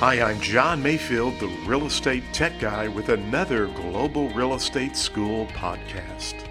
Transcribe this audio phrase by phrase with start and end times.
[0.00, 5.44] Hi, I'm John Mayfield, the real estate tech guy, with another Global Real Estate School
[5.48, 6.48] podcast.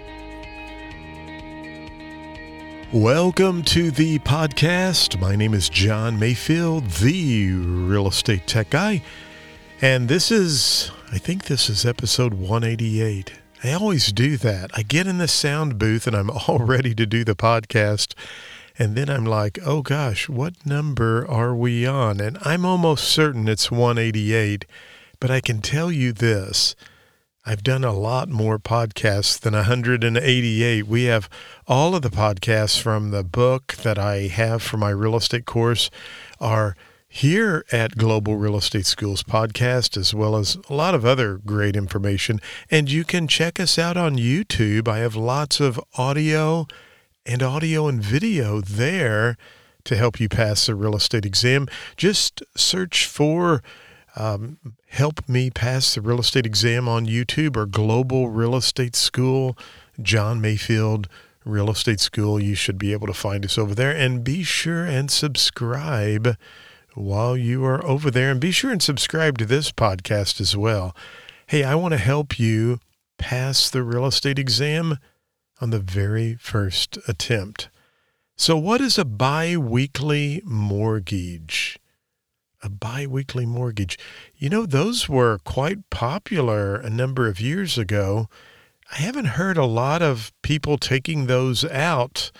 [2.92, 5.18] Welcome to the podcast.
[5.18, 9.02] My name is John Mayfield, the real estate tech guy.
[9.82, 13.32] And this is, I think this is episode 188.
[13.64, 14.70] I always do that.
[14.74, 18.14] I get in the sound booth and I'm all ready to do the podcast.
[18.80, 22.18] And then I'm like, oh gosh, what number are we on?
[22.18, 24.64] And I'm almost certain it's 188.
[25.20, 26.74] But I can tell you this
[27.44, 30.86] I've done a lot more podcasts than 188.
[30.86, 31.28] We have
[31.66, 35.90] all of the podcasts from the book that I have for my real estate course
[36.40, 36.74] are
[37.06, 41.76] here at Global Real Estate Schools podcast, as well as a lot of other great
[41.76, 42.40] information.
[42.70, 44.88] And you can check us out on YouTube.
[44.88, 46.66] I have lots of audio
[47.26, 49.36] and audio and video there
[49.84, 51.66] to help you pass the real estate exam.
[51.96, 53.62] Just search for
[54.16, 59.56] um, Help Me Pass the Real Estate Exam on YouTube or Global Real Estate School,
[60.02, 61.08] John Mayfield
[61.44, 62.40] Real Estate School.
[62.40, 63.94] You should be able to find us over there.
[63.94, 66.36] And be sure and subscribe
[66.94, 68.30] while you are over there.
[68.30, 70.94] And be sure and subscribe to this podcast as well.
[71.46, 72.80] Hey, I want to help you
[73.18, 74.98] pass the real estate exam
[75.60, 77.68] on the very first attempt.
[78.36, 81.78] So, what is a biweekly mortgage?
[82.62, 83.98] A biweekly mortgage.
[84.36, 88.28] You know, those were quite popular a number of years ago.
[88.90, 92.32] I haven't heard a lot of people taking those out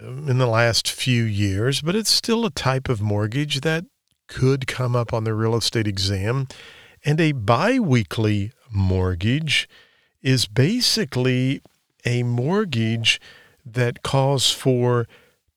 [0.00, 3.84] um, in the last few years, but it's still a type of mortgage that
[4.28, 6.48] could come up on the real estate exam.
[7.04, 9.68] And a biweekly mortgage
[10.22, 11.60] is basically
[12.04, 13.20] a mortgage
[13.64, 15.06] that calls for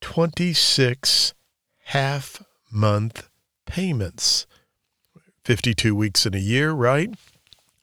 [0.01, 1.33] 26
[1.85, 3.29] half month
[3.65, 4.45] payments.
[5.43, 7.13] 52 weeks in a year, right?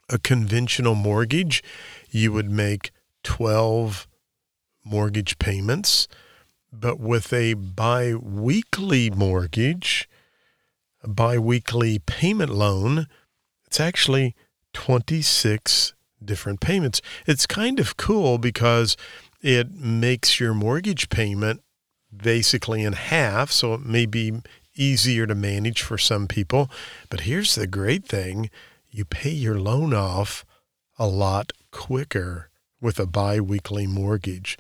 [0.09, 1.63] A conventional mortgage,
[2.11, 2.91] you would make
[3.23, 4.07] 12
[4.85, 6.09] mortgage payments.
[6.73, 10.09] But with a bi weekly mortgage,
[11.03, 13.07] a bi weekly payment loan,
[13.67, 14.35] it's actually
[14.73, 15.95] 26
[16.27, 17.01] different payments.
[17.27, 18.97] It's kind of cool because
[19.41, 21.63] it makes your mortgage payment
[22.15, 24.41] basically in half, so it may be
[24.75, 26.71] easier to manage for some people.
[27.11, 28.51] But here's the great thing
[28.91, 30.45] you pay your loan off
[30.99, 32.51] a lot quicker
[32.81, 34.59] with a biweekly mortgage.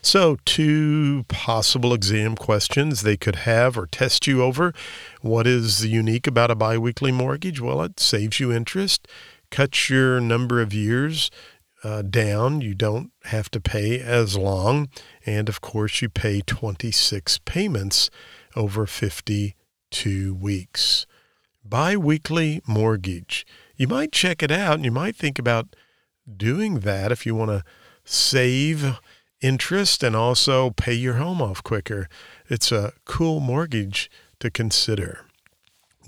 [0.00, 4.72] So, two possible exam questions they could have or test you over.
[5.20, 7.60] What is unique about a biweekly mortgage?
[7.60, 9.08] Well, it saves you interest
[9.52, 11.30] cuts your number of years
[11.84, 12.60] uh, down.
[12.60, 14.88] You don't have to pay as long.
[15.24, 18.10] And of course, you pay 26 payments
[18.56, 21.06] over 52 weeks.
[21.64, 23.46] Biweekly mortgage.
[23.76, 25.76] You might check it out and you might think about
[26.36, 27.62] doing that if you want to
[28.04, 28.98] save
[29.40, 32.08] interest and also pay your home off quicker.
[32.48, 34.10] It's a cool mortgage
[34.40, 35.26] to consider.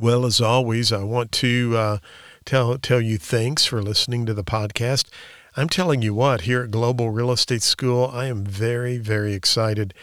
[0.01, 1.99] Well, as always, I want to uh,
[2.45, 5.07] tell tell you thanks for listening to the podcast.
[5.57, 9.95] I'm telling you what, here at Global Real Estate School, I am very, very excited.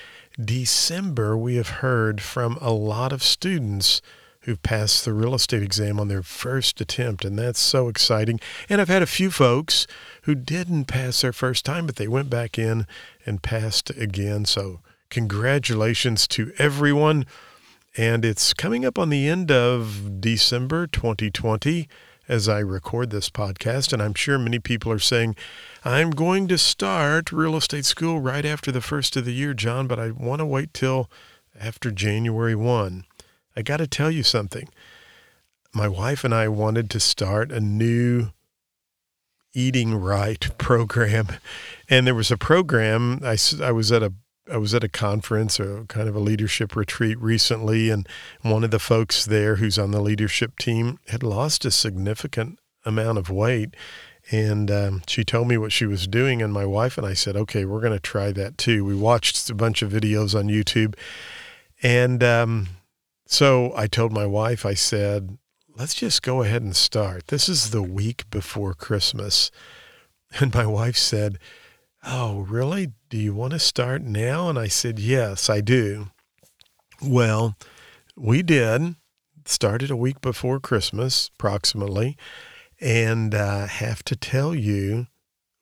[0.44, 4.02] December, we have heard from a lot of students
[4.42, 8.40] who've passed the real estate exam on their first attempt, and that's so exciting.
[8.70, 9.86] And I've had a few folks
[10.24, 12.88] who didn't pass their first time, but they went back in
[13.26, 14.46] and passed again.
[14.46, 17.26] So, congratulations to everyone.
[17.98, 21.90] And it's coming up on the end of December 2020
[22.32, 23.92] as I record this podcast.
[23.92, 25.36] And I'm sure many people are saying,
[25.84, 29.86] I'm going to start real estate school right after the first of the year, John,
[29.86, 31.12] but I want to wait till
[31.60, 33.04] after January 1.
[33.58, 34.70] I got to tell you something.
[35.74, 38.30] My wife and I wanted to start a new
[39.54, 41.28] eating right program.
[41.90, 44.14] And there was a program, I, I was at a
[44.52, 48.08] I was at a conference or kind of a leadership retreat recently, and
[48.42, 53.18] one of the folks there who's on the leadership team had lost a significant amount
[53.18, 53.76] of weight.
[54.30, 57.36] And um, she told me what she was doing, and my wife and I said,
[57.36, 60.96] "Okay, we're going to try that too." We watched a bunch of videos on YouTube,
[61.82, 62.68] and um,
[63.26, 65.38] so I told my wife, I said,
[65.76, 67.28] "Let's just go ahead and start.
[67.28, 69.50] This is the week before Christmas,"
[70.40, 71.40] and my wife said
[72.04, 72.94] Oh, really?
[73.10, 74.50] Do you want to start now?
[74.50, 76.10] And I said, Yes, I do.
[77.02, 77.56] Well,
[78.16, 78.96] we did.
[79.46, 82.18] Started a week before Christmas, approximately.
[82.80, 85.08] And I uh, have to tell you,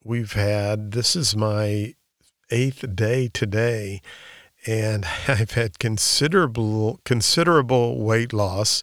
[0.02, 1.94] we've had this is my
[2.50, 4.00] eighth day today,
[4.66, 8.82] and I've had considerable considerable weight loss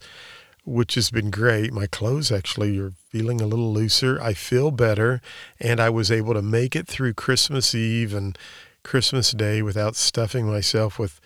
[0.67, 1.71] which has been great.
[1.71, 4.21] My clothes actually are feeling a little looser.
[4.21, 5.21] I feel better,
[5.61, 8.37] and I was able to make it through Christmas Eve and
[8.83, 11.21] Christmas Day without stuffing myself with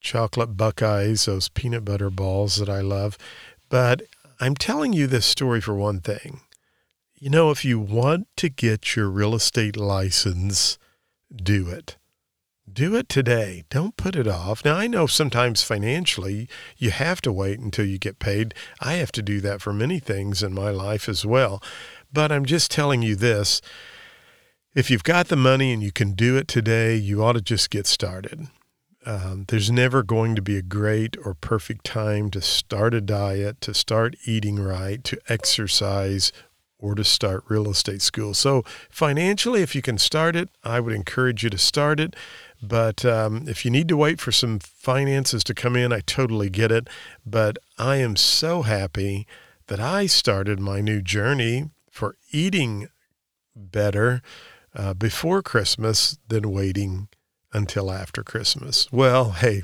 [0.00, 3.18] chocolate buckeyes, those peanut butter balls that I love.
[3.68, 4.02] But
[4.40, 6.40] I'm telling you this story for one thing.
[7.14, 10.78] You know, if you want to get your real estate license,
[11.34, 11.98] do it.
[12.70, 13.64] Do it today.
[13.70, 14.64] Don't put it off.
[14.64, 18.54] Now, I know sometimes financially you have to wait until you get paid.
[18.80, 21.62] I have to do that for many things in my life as well.
[22.12, 23.62] But I'm just telling you this
[24.74, 27.70] if you've got the money and you can do it today, you ought to just
[27.70, 28.48] get started.
[29.06, 33.60] Um, there's never going to be a great or perfect time to start a diet,
[33.60, 36.32] to start eating right, to exercise,
[36.78, 38.34] or to start real estate school.
[38.34, 42.14] So, financially, if you can start it, I would encourage you to start it.
[42.68, 46.50] But um, if you need to wait for some finances to come in, I totally
[46.50, 46.88] get it.
[47.24, 49.26] But I am so happy
[49.66, 52.88] that I started my new journey for eating
[53.54, 54.22] better
[54.74, 57.08] uh, before Christmas than waiting
[57.52, 58.90] until after Christmas.
[58.92, 59.62] Well, hey,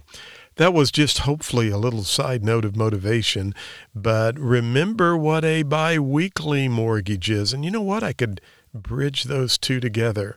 [0.56, 3.54] that was just hopefully a little side note of motivation,
[3.94, 7.52] but remember what a biweekly mortgage is.
[7.52, 8.02] And you know what?
[8.02, 8.40] I could
[8.74, 10.36] bridge those two together.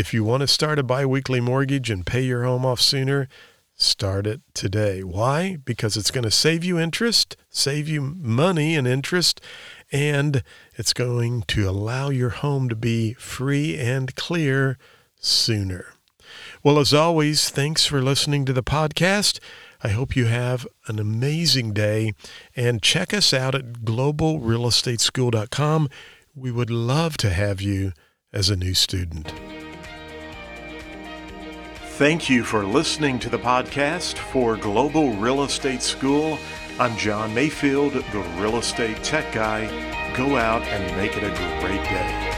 [0.00, 3.28] If you want to start a biweekly mortgage and pay your home off sooner,
[3.74, 5.04] start it today.
[5.04, 5.58] Why?
[5.62, 9.42] Because it's going to save you interest, save you money and interest,
[9.92, 10.42] and
[10.74, 14.78] it's going to allow your home to be free and clear
[15.16, 15.92] sooner.
[16.62, 19.38] Well, as always, thanks for listening to the podcast.
[19.84, 22.14] I hope you have an amazing day
[22.56, 25.90] and check us out at globalrealestateschool.com.
[26.34, 27.92] We would love to have you
[28.32, 29.30] as a new student.
[32.00, 36.38] Thank you for listening to the podcast for Global Real Estate School.
[36.78, 39.66] I'm John Mayfield, the real estate tech guy.
[40.16, 42.29] Go out and make it a great day.